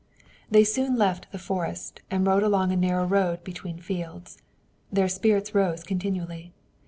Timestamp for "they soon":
0.49-0.97